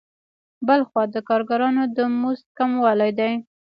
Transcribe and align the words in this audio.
بل 0.67 0.81
خوا 0.89 1.03
د 1.13 1.15
کارګرانو 1.29 1.83
د 1.95 1.97
مزد 2.19 2.45
کموالی 2.57 3.11
دی 3.19 3.31